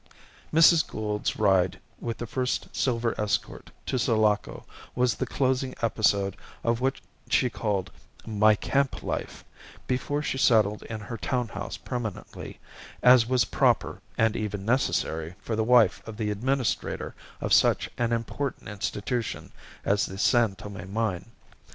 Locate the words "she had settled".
10.23-10.81